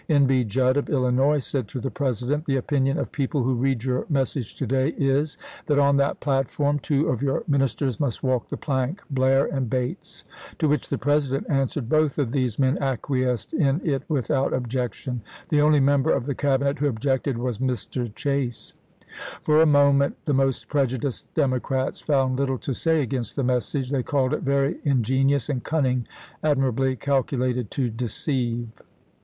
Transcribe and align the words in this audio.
N. 0.09 0.25
B. 0.25 0.43
Judd 0.43 0.77
of 0.77 0.89
Illinois 0.89 1.37
said 1.37 1.67
to 1.67 1.79
the 1.79 1.91
President:" 1.91 2.45
The 2.47 2.55
opinion 2.55 2.97
of 2.97 3.11
people 3.11 3.43
who 3.43 3.53
read 3.53 3.83
your 3.83 4.07
message 4.09 4.55
to 4.55 4.65
day 4.65 4.95
is, 4.97 5.37
that 5.67 5.77
on 5.77 5.97
that 5.97 6.19
platform 6.19 6.79
two 6.79 7.07
of 7.07 7.21
your 7.21 7.43
ministers 7.47 7.99
must 7.99 8.23
walk 8.23 8.49
the 8.49 8.57
plank— 8.57 9.03
Blair 9.11 9.45
and 9.45 9.69
Bates." 9.69 10.23
To 10.57 10.67
which 10.67 10.89
the 10.89 10.97
President 10.97 11.45
answered:" 11.51 11.87
Both 11.89 12.17
of 12.17 12.31
these 12.31 12.57
men 12.57 12.79
acquiesced 12.79 13.53
in 13.53 13.79
it 13.85 14.01
without 14.09 14.53
objection; 14.53 15.21
the 15.49 15.61
only 15.61 15.79
member 15.79 16.11
of 16.11 16.25
the 16.25 16.33
cabi 16.33 16.63
net 16.63 16.79
who 16.79 16.87
objected 16.87 17.37
was 17.37 17.59
Mr. 17.59 18.11
Chase." 18.15 18.73
For 19.43 19.61
a 19.61 19.67
moment 19.67 20.17
the 20.25 20.33
most 20.33 20.67
prejudiced 20.67 21.31
Democrats 21.35 22.01
found 22.01 22.39
little 22.39 22.57
to 22.57 22.73
say 22.73 23.03
against 23.03 23.35
the 23.35 23.43
message; 23.43 23.91
they 23.91 24.01
called 24.01 24.33
it" 24.33 24.41
very 24.51 24.79
ingenious 24.83 25.47
and 25.47 25.63
cunning, 25.63 26.07
admirably 26.41 26.95
calculated 26.95 27.69
to 27.69 27.91
deceive." 27.91 28.69